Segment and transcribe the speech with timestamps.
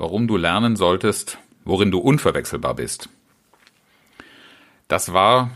[0.00, 1.36] Warum du lernen solltest,
[1.66, 3.10] worin du unverwechselbar bist.
[4.88, 5.50] Das war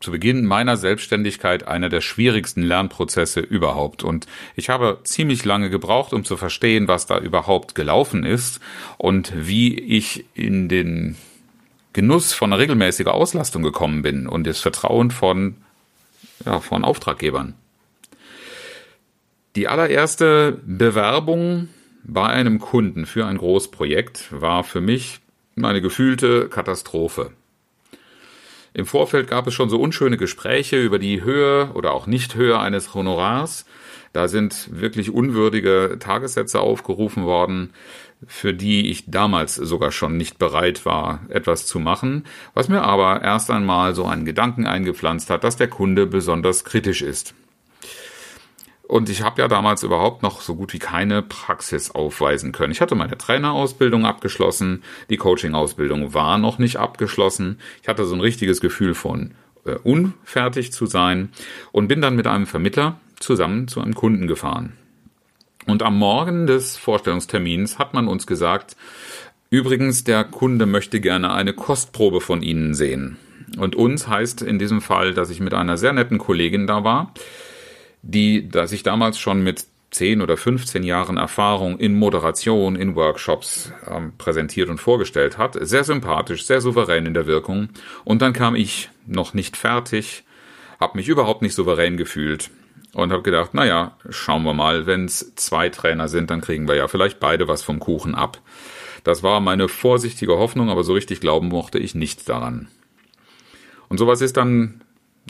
[0.00, 4.04] zu Beginn meiner Selbstständigkeit einer der schwierigsten Lernprozesse überhaupt.
[4.04, 8.58] Und ich habe ziemlich lange gebraucht, um zu verstehen, was da überhaupt gelaufen ist
[8.96, 11.18] und wie ich in den
[11.92, 15.58] Genuss von einer regelmäßigen Auslastung gekommen bin und das Vertrauen von,
[16.46, 17.52] ja, von Auftraggebern.
[19.56, 21.68] Die allererste Bewerbung
[22.04, 25.20] bei einem Kunden für ein Großprojekt war für mich
[25.60, 27.32] eine gefühlte Katastrophe.
[28.74, 32.94] Im Vorfeld gab es schon so unschöne Gespräche über die Höhe oder auch Nichthöhe eines
[32.94, 33.66] Honorars.
[34.14, 37.74] Da sind wirklich unwürdige Tagessätze aufgerufen worden,
[38.26, 43.22] für die ich damals sogar schon nicht bereit war, etwas zu machen, was mir aber
[43.22, 47.34] erst einmal so einen Gedanken eingepflanzt hat, dass der Kunde besonders kritisch ist.
[48.92, 52.72] Und ich habe ja damals überhaupt noch so gut wie keine Praxis aufweisen können.
[52.72, 57.58] Ich hatte meine Trainerausbildung abgeschlossen, die Coaching-Ausbildung war noch nicht abgeschlossen.
[57.80, 59.30] Ich hatte so ein richtiges Gefühl von
[59.64, 61.30] äh, unfertig zu sein
[61.72, 64.74] und bin dann mit einem Vermittler zusammen zu einem Kunden gefahren.
[65.66, 68.76] Und am Morgen des Vorstellungstermins hat man uns gesagt,
[69.48, 73.16] übrigens, der Kunde möchte gerne eine Kostprobe von Ihnen sehen.
[73.56, 77.14] Und uns heißt in diesem Fall, dass ich mit einer sehr netten Kollegin da war,
[78.02, 83.72] die da sich damals schon mit 10 oder 15 Jahren Erfahrung in Moderation, in Workshops
[83.86, 85.56] ähm, präsentiert und vorgestellt hat.
[85.60, 87.68] Sehr sympathisch, sehr souverän in der Wirkung.
[88.04, 90.24] Und dann kam ich noch nicht fertig,
[90.80, 92.50] habe mich überhaupt nicht souverän gefühlt
[92.94, 96.74] und habe gedacht, naja, schauen wir mal, wenn es zwei Trainer sind, dann kriegen wir
[96.74, 98.40] ja vielleicht beide was vom Kuchen ab.
[99.04, 102.68] Das war meine vorsichtige Hoffnung, aber so richtig glauben mochte ich nicht daran.
[103.88, 104.80] Und sowas ist dann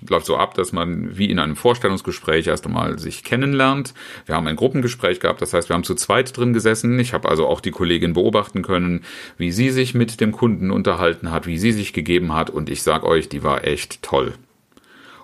[0.08, 3.94] läuft so ab, dass man wie in einem Vorstellungsgespräch erst einmal sich kennenlernt.
[4.26, 6.98] Wir haben ein Gruppengespräch gehabt, das heißt, wir haben zu zweit drin gesessen.
[6.98, 9.04] Ich habe also auch die Kollegin beobachten können,
[9.38, 12.82] wie sie sich mit dem Kunden unterhalten hat, wie sie sich gegeben hat und ich
[12.82, 14.34] sag euch, die war echt toll.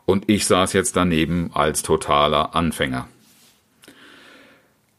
[0.04, 3.08] Und ich saß jetzt daneben als totaler Anfänger.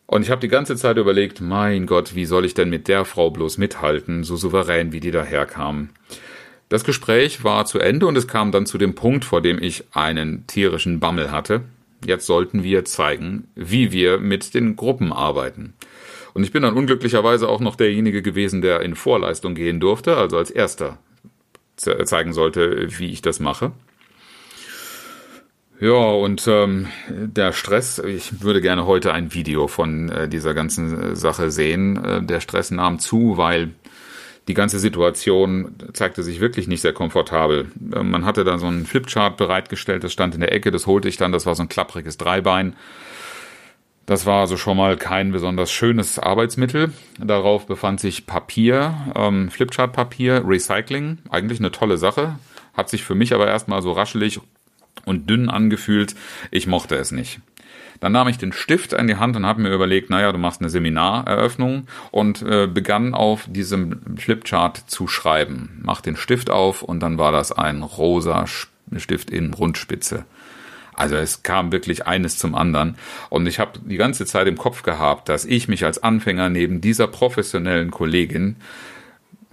[0.06, 3.06] Und ich habe die ganze Zeit überlegt, mein Gott, wie soll ich denn mit der
[3.06, 5.90] Frau bloß mithalten, so souverän wie die daherkam.
[6.70, 9.86] Das Gespräch war zu Ende und es kam dann zu dem Punkt, vor dem ich
[9.92, 11.62] einen tierischen Bammel hatte.
[12.06, 15.74] Jetzt sollten wir zeigen, wie wir mit den Gruppen arbeiten.
[16.34, 20.38] Und ich bin dann unglücklicherweise auch noch derjenige gewesen, der in Vorleistung gehen durfte, also
[20.38, 21.00] als erster
[21.76, 23.72] zeigen sollte, wie ich das mache.
[25.80, 31.16] Ja, und ähm, der Stress, ich würde gerne heute ein Video von äh, dieser ganzen
[31.16, 32.04] Sache sehen.
[32.04, 33.72] Äh, der Stress nahm zu, weil
[34.50, 37.72] die ganze Situation zeigte sich wirklich nicht sehr komfortabel.
[37.94, 41.08] Äh, man hatte da so einen Flipchart bereitgestellt, das stand in der Ecke, das holte
[41.08, 42.76] ich dann, das war so ein klappriges Dreibein.
[44.08, 46.92] Das war also schon mal kein besonders schönes Arbeitsmittel.
[47.20, 52.40] Darauf befand sich Papier, ähm, Flipchart-Papier, Recycling, eigentlich eine tolle Sache,
[52.74, 54.40] hat sich für mich aber erstmal so raschelig
[55.06, 56.16] und dünn angefühlt.
[56.50, 57.40] Ich mochte es nicht.
[58.00, 60.62] Dann nahm ich den Stift in die Hand und habe mir überlegt, naja, du machst
[60.62, 65.82] eine Seminareröffnung und äh, begann auf diesem Flipchart zu schreiben.
[65.84, 68.46] Mach den Stift auf und dann war das ein rosa
[68.96, 70.26] Stift in Rundspitze.
[70.94, 72.96] Also es kam wirklich eines zum anderen.
[73.30, 76.82] Und ich habe die ganze Zeit im Kopf gehabt, dass ich mich als Anfänger neben
[76.82, 78.58] dieser professionellen Kollegin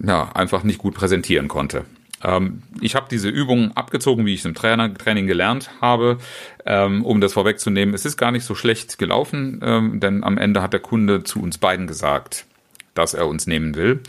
[0.03, 1.85] ja, einfach nicht gut präsentieren konnte.
[2.23, 6.17] Ähm, ich habe diese Übung abgezogen, wie ich es im Trainer, Training gelernt habe,
[6.65, 7.93] ähm, um das vorwegzunehmen.
[7.93, 11.41] Es ist gar nicht so schlecht gelaufen, ähm, denn am Ende hat der Kunde zu
[11.41, 12.45] uns beiden gesagt,
[12.93, 14.01] dass er uns nehmen will.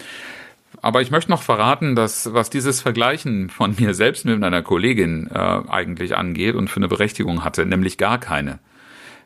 [0.81, 5.29] Aber ich möchte noch verraten, dass was dieses Vergleichen von mir selbst mit einer Kollegin
[5.33, 8.59] äh, eigentlich angeht und für eine Berechtigung hatte, nämlich gar keine.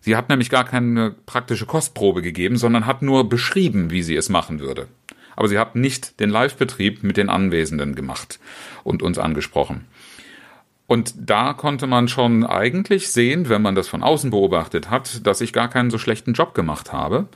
[0.01, 4.29] Sie hat nämlich gar keine praktische Kostprobe gegeben, sondern hat nur beschrieben, wie sie es
[4.29, 4.89] machen würde
[5.37, 8.38] aber sie hat nicht den Live-Betrieb mit den Anwesenden gemacht
[8.84, 9.87] und uns angesprochen.
[10.93, 15.40] Und da konnte man schon eigentlich sehen, wenn man das von außen beobachtet hat, dass
[15.40, 17.29] ich gar keinen so schlechten Job gemacht habe,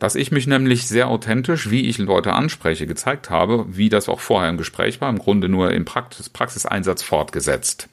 [0.00, 4.18] dass ich mich nämlich sehr authentisch, wie ich Leute anspreche, gezeigt habe, wie das auch
[4.18, 7.88] vorher im Gespräch war, im Grunde nur im Praxis Praxiseinsatz fortgesetzt.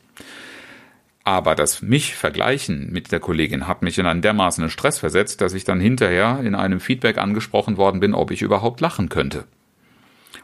[1.23, 5.53] Aber das mich vergleichen mit der Kollegin hat mich in einen dermaßen Stress versetzt, dass
[5.53, 9.45] ich dann hinterher in einem Feedback angesprochen worden bin, ob ich überhaupt lachen könnte.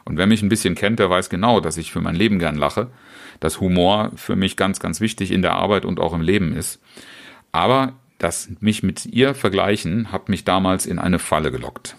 [0.04, 2.56] Und wer mich ein bisschen kennt, der weiß genau, dass ich für mein Leben gern
[2.56, 2.90] lache,
[3.40, 6.80] dass Humor für mich ganz, ganz wichtig in der Arbeit und auch im Leben ist.
[7.52, 11.96] Aber das mich mit ihr vergleichen hat mich damals in eine Falle gelockt.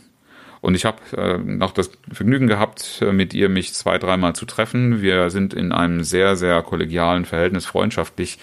[0.61, 4.45] Und ich habe äh, noch das Vergnügen gehabt, äh, mit ihr mich zwei, dreimal zu
[4.45, 5.01] treffen.
[5.01, 8.37] Wir sind in einem sehr, sehr kollegialen Verhältnis, freundschaftlich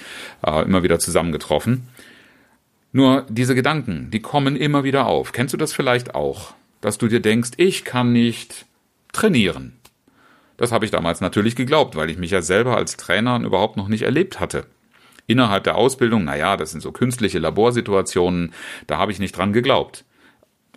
[0.44, 1.88] äh, immer wieder zusammengetroffen.
[2.90, 5.32] Nur diese Gedanken, die kommen immer wieder auf.
[5.32, 6.54] Kennst du das vielleicht auch?
[6.80, 8.66] Dass du dir denkst, ich kann nicht
[9.12, 9.74] trainieren.
[10.56, 13.86] Das habe ich damals natürlich geglaubt, weil ich mich ja selber als Trainer überhaupt noch
[13.86, 14.66] nicht erlebt hatte.
[15.28, 18.54] Innerhalb der Ausbildung, naja, das sind so künstliche Laborsituationen,
[18.86, 20.04] da habe ich nicht dran geglaubt.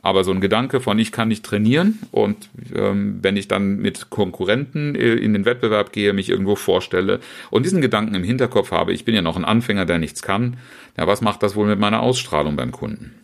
[0.01, 4.09] Aber so ein Gedanke von ich kann nicht trainieren und ähm, wenn ich dann mit
[4.09, 7.19] Konkurrenten äh, in den Wettbewerb gehe, mich irgendwo vorstelle
[7.51, 10.57] und diesen Gedanken im Hinterkopf habe, ich bin ja noch ein Anfänger, der nichts kann,
[10.98, 13.20] ja, was macht das wohl mit meiner Ausstrahlung beim Kunden?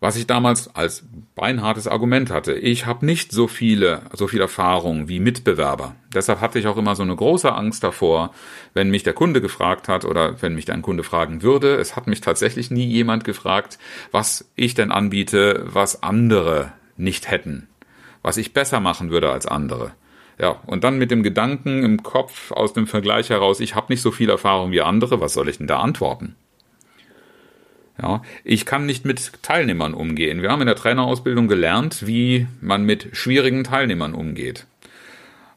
[0.00, 1.04] Was ich damals als
[1.34, 2.54] beinhartes Argument hatte.
[2.54, 5.94] Ich habe nicht so viele, so viel Erfahrung wie Mitbewerber.
[6.14, 8.32] Deshalb hatte ich auch immer so eine große Angst davor,
[8.74, 11.76] wenn mich der Kunde gefragt hat oder wenn mich ein Kunde fragen würde.
[11.76, 13.78] Es hat mich tatsächlich nie jemand gefragt,
[14.10, 17.68] was ich denn anbiete, was andere nicht hätten,
[18.22, 19.92] was ich besser machen würde als andere.
[20.38, 24.02] Ja, und dann mit dem Gedanken im Kopf aus dem Vergleich heraus, ich habe nicht
[24.02, 26.36] so viel Erfahrung wie andere, was soll ich denn da antworten?
[28.00, 30.42] Ja, ich kann nicht mit Teilnehmern umgehen.
[30.42, 34.66] Wir haben in der Trainerausbildung gelernt, wie man mit schwierigen Teilnehmern umgeht.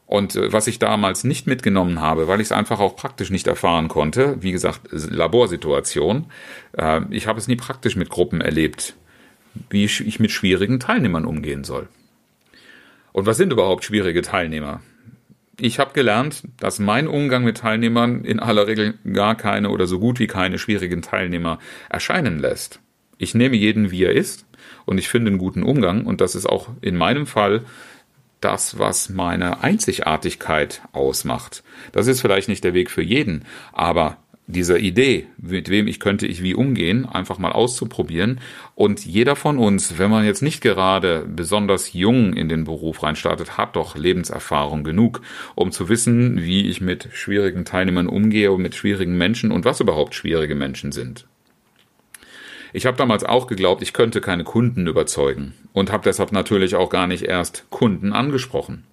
[0.06, 3.46] Und äh, was ich damals nicht mitgenommen habe, weil ich es einfach auch praktisch nicht
[3.46, 6.26] erfahren konnte, wie gesagt, Laborsituation,
[6.76, 8.94] äh, ich habe es nie praktisch mit Gruppen erlebt,
[9.68, 11.88] wie ich mit schwierigen Teilnehmern umgehen soll.
[13.12, 14.80] Und was sind überhaupt schwierige Teilnehmer?
[15.62, 19.98] Ich habe gelernt, dass mein Umgang mit Teilnehmern in aller Regel gar keine oder so
[19.98, 21.58] gut wie keine schwierigen Teilnehmer
[21.88, 22.80] erscheinen lässt.
[23.18, 24.46] Ich nehme jeden, wie er ist,
[24.86, 27.64] und ich finde einen guten Umgang, und das ist auch in meinem Fall
[28.40, 31.62] das, was meine Einzigartigkeit ausmacht.
[31.92, 34.16] Das ist vielleicht nicht der Weg für jeden, aber
[34.50, 38.40] dieser Idee, mit wem ich könnte ich wie umgehen, einfach mal auszuprobieren.
[38.74, 43.56] Und jeder von uns, wenn man jetzt nicht gerade besonders jung in den Beruf reinstartet,
[43.58, 45.22] hat doch Lebenserfahrung genug,
[45.54, 49.80] um zu wissen, wie ich mit schwierigen Teilnehmern umgehe und mit schwierigen Menschen und was
[49.80, 51.26] überhaupt schwierige Menschen sind.
[52.72, 56.88] Ich habe damals auch geglaubt, ich könnte keine Kunden überzeugen und habe deshalb natürlich auch
[56.88, 58.84] gar nicht erst Kunden angesprochen.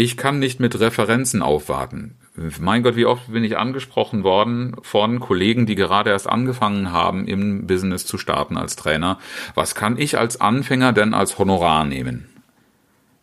[0.00, 2.14] Ich kann nicht mit Referenzen aufwarten.
[2.60, 7.26] Mein Gott, wie oft bin ich angesprochen worden von Kollegen, die gerade erst angefangen haben,
[7.26, 9.18] im Business zu starten als Trainer.
[9.56, 12.28] Was kann ich als Anfänger denn als Honorar nehmen?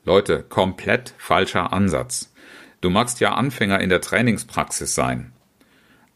[0.03, 2.33] Leute, komplett falscher Ansatz.
[2.81, 5.31] Du magst ja Anfänger in der Trainingspraxis sein.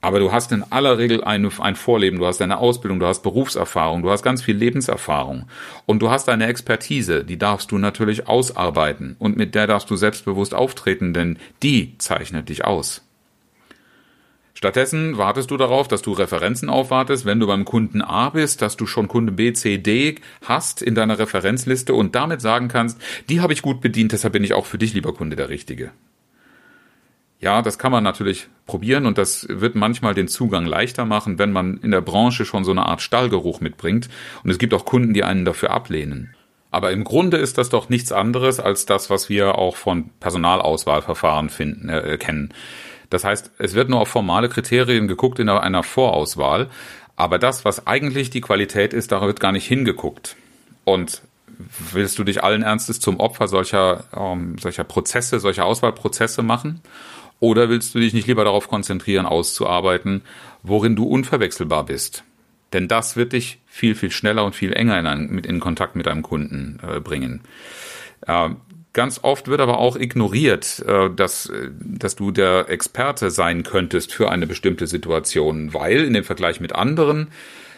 [0.02, 3.22] Aber du hast in aller Regel ein, ein Vorleben, du hast eine Ausbildung, du hast
[3.22, 5.46] Berufserfahrung, du hast ganz viel Lebenserfahrung
[5.86, 9.98] und du hast eine Expertise, die darfst du natürlich ausarbeiten und mit der darfst du
[9.98, 13.04] selbstbewusst auftreten, denn die zeichnet dich aus.
[14.54, 18.76] Stattdessen wartest du darauf, dass du Referenzen aufwartest, wenn du beim Kunden A bist, dass
[18.76, 23.40] du schon Kunde B, C, D hast in deiner Referenzliste und damit sagen kannst, die
[23.42, 25.92] habe ich gut bedient, deshalb bin ich auch für dich, lieber Kunde, der Richtige.
[27.42, 31.54] Ja, das kann man natürlich probieren und das wird manchmal den Zugang leichter machen, wenn
[31.54, 34.10] man in der Branche schon so eine Art Stallgeruch mitbringt.
[34.44, 36.36] Und es gibt auch Kunden, die einen dafür ablehnen.
[36.70, 41.50] Aber im Grunde ist das doch nichts anderes als das, was wir auch von Personalauswahlverfahren
[41.50, 42.54] finden, äh, kennen.
[43.10, 46.70] Das heißt, es wird nur auf formale Kriterien geguckt in einer Vorauswahl,
[47.16, 50.36] aber das, was eigentlich die Qualität ist, da wird gar nicht hingeguckt.
[50.84, 51.22] Und
[51.92, 56.82] willst du dich allen Ernstes zum Opfer solcher, ähm, solcher Prozesse, solcher Auswahlprozesse machen?
[57.40, 60.22] Oder willst du dich nicht lieber darauf konzentrieren, auszuarbeiten,
[60.64, 62.24] worin du unverwechselbar bist?
[62.74, 66.06] Denn das wird dich viel, viel schneller und viel enger in, einen, in Kontakt mit
[66.06, 67.42] deinem Kunden äh, bringen.
[68.28, 68.50] Äh,
[68.94, 74.30] ganz oft wird aber auch ignoriert, äh, dass, dass du der Experte sein könntest für
[74.30, 77.30] eine bestimmte Situation, weil in dem Vergleich mit anderen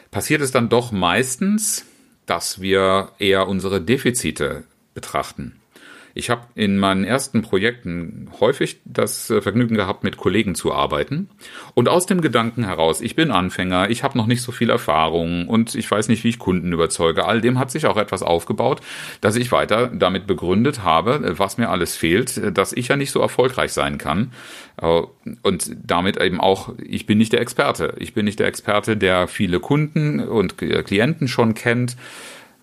[0.10, 1.86] passiert es dann doch meistens,
[2.26, 4.64] dass wir eher unsere Defizite
[4.94, 5.61] betrachten.
[6.14, 11.30] Ich habe in meinen ersten Projekten häufig das äh, Vergnügen gehabt, mit Kollegen zu arbeiten.
[11.74, 15.48] Und aus dem Gedanken heraus, ich bin Anfänger, ich habe noch nicht so viel Erfahrung
[15.48, 17.26] und ich weiß nicht, wie ich Kunden überzeuge.
[17.26, 18.82] All dem hat sich auch etwas aufgebaut,
[19.22, 23.22] dass ich weiter damit begründet habe, was mir alles fehlt, dass ich ja nicht so
[23.22, 24.32] erfolgreich sein kann.
[24.82, 25.02] Äh,
[25.44, 27.96] und damit eben auch, ich bin nicht der Experte.
[28.00, 31.96] Ich bin nicht der Experte, der viele Kunden und Klienten schon kennt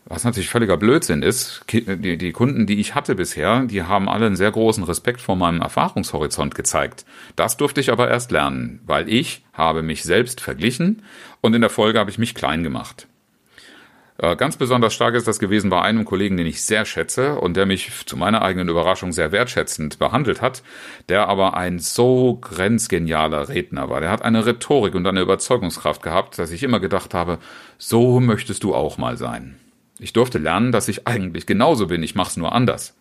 [0.08, 4.36] was natürlich völliger Blödsinn ist, die, Kunden, die ich hatte bisher, die haben alle einen
[4.36, 7.04] sehr großen Respekt vor meinem Erfahrungshorizont gezeigt.
[7.36, 11.02] Das durfte ich aber erst lernen, weil ich habe mich selbst verglichen
[11.42, 13.06] und in der Folge habe ich mich klein gemacht.
[14.16, 17.54] Äh, ganz besonders stark ist das gewesen bei einem Kollegen, den ich sehr schätze und
[17.54, 20.62] der mich zu meiner eigenen Überraschung sehr wertschätzend behandelt hat,
[21.10, 24.00] der aber ein so grenzgenialer Redner war.
[24.00, 27.38] Der hat eine Rhetorik und eine Überzeugungskraft gehabt, dass ich immer gedacht habe,
[27.76, 29.56] so möchtest du auch mal sein.
[29.98, 32.94] Ich durfte lernen, dass ich eigentlich genauso bin, ich mach's nur anders.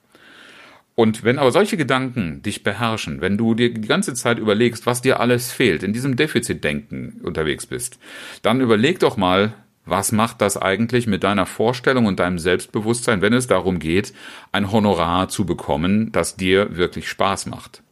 [0.96, 5.04] Und wenn aber solche Gedanken dich beherrschen, wenn du dir die ganze Zeit überlegst, was
[5.04, 8.00] dir alles fehlt, in diesem Defizitdenken unterwegs bist,
[8.42, 9.54] dann überleg doch mal,
[9.86, 14.12] was macht das eigentlich mit deiner Vorstellung und deinem Selbstbewusstsein, wenn es darum geht,
[14.52, 17.84] ein Honorar zu bekommen, das dir wirklich Spaß macht?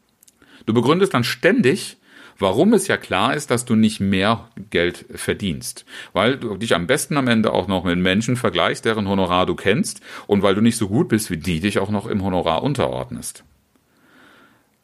[0.66, 1.98] Du begründest dann ständig,
[2.38, 6.88] warum es ja klar ist, dass du nicht mehr Geld verdienst, weil du dich am
[6.88, 10.62] besten am Ende auch noch mit Menschen vergleichst, deren Honorar du kennst und weil du
[10.62, 13.44] nicht so gut bist wie die dich auch noch im Honorar unterordnest.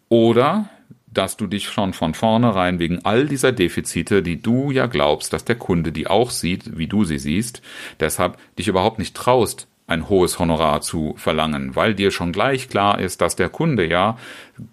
[0.09, 0.69] Oder
[1.13, 5.43] dass du dich schon von vornherein wegen all dieser Defizite, die du ja glaubst, dass
[5.43, 7.61] der Kunde die auch sieht, wie du sie siehst,
[7.99, 12.99] deshalb dich überhaupt nicht traust, ein hohes Honorar zu verlangen, weil dir schon gleich klar
[12.99, 14.17] ist, dass der Kunde ja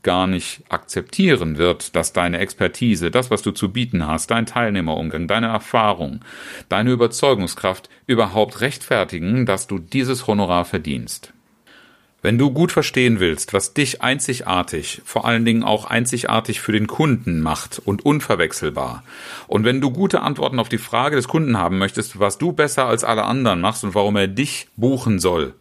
[0.03, 5.27] gar nicht akzeptieren wird, dass deine Expertise, das, was du zu bieten hast, dein Teilnehmerumgang,
[5.27, 6.21] deine Erfahrung,
[6.69, 11.33] deine Überzeugungskraft überhaupt rechtfertigen, dass du dieses Honorar verdienst.
[12.21, 16.89] Wenn du gut verstehen willst, was dich einzigartig, vor allen Dingen auch einzigartig für den
[16.89, 19.05] Kunden macht und unverwechselbar,
[19.47, 22.87] und wenn du gute Antworten auf die Frage des Kunden haben möchtest, was du besser
[22.87, 25.55] als alle anderen machst und warum er dich buchen soll,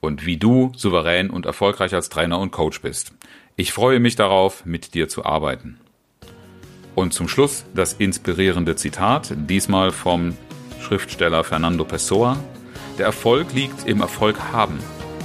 [0.00, 3.12] und wie du souverän und erfolgreich als Trainer und Coach bist.
[3.56, 5.78] Ich freue mich darauf, mit dir zu arbeiten.
[6.94, 10.34] Und zum Schluss das inspirierende Zitat, diesmal vom
[10.80, 12.38] Schriftsteller Fernando Pessoa.
[12.98, 14.78] Der Erfolg liegt im Erfolg haben,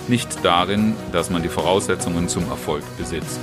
[0.08, 3.40] nicht darin, dass man die Voraussetzungen zum Erfolg besitzt.